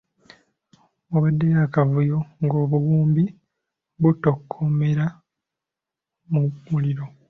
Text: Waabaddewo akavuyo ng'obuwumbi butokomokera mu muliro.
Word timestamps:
Waabaddewo 1.09 1.59
akavuyo 1.67 2.17
ng'obuwumbi 2.43 3.23
butokomokera 4.01 5.05
mu 6.31 6.41
muliro. 6.69 7.05